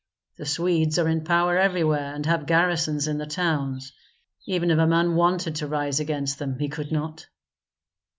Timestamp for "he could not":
6.57-7.27